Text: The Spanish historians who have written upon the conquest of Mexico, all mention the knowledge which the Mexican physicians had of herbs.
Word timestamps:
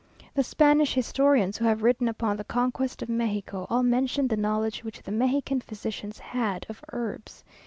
The 0.33 0.41
Spanish 0.43 0.95
historians 0.95 1.57
who 1.57 1.65
have 1.65 1.83
written 1.83 2.07
upon 2.07 2.35
the 2.37 2.43
conquest 2.43 3.03
of 3.03 3.09
Mexico, 3.09 3.67
all 3.69 3.83
mention 3.83 4.29
the 4.29 4.35
knowledge 4.35 4.83
which 4.83 5.03
the 5.03 5.11
Mexican 5.11 5.61
physicians 5.61 6.17
had 6.17 6.65
of 6.67 6.83
herbs. 6.91 7.43